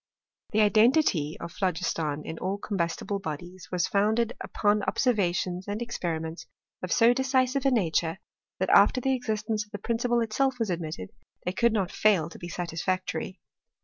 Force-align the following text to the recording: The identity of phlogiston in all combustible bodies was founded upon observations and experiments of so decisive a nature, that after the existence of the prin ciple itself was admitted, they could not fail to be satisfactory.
The 0.49 0.61
identity 0.61 1.37
of 1.39 1.51
phlogiston 1.51 2.25
in 2.25 2.39
all 2.39 2.57
combustible 2.57 3.19
bodies 3.19 3.69
was 3.71 3.87
founded 3.87 4.33
upon 4.43 4.81
observations 4.81 5.67
and 5.67 5.79
experiments 5.79 6.47
of 6.81 6.91
so 6.91 7.13
decisive 7.13 7.67
a 7.67 7.69
nature, 7.71 8.17
that 8.57 8.71
after 8.71 8.99
the 8.99 9.13
existence 9.13 9.63
of 9.63 9.69
the 9.69 9.77
prin 9.77 9.99
ciple 9.99 10.23
itself 10.23 10.57
was 10.57 10.71
admitted, 10.71 11.11
they 11.45 11.53
could 11.53 11.71
not 11.71 11.91
fail 11.91 12.31
to 12.31 12.39
be 12.39 12.49
satisfactory. 12.49 13.39